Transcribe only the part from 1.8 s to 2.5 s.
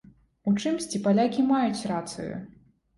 рацыю.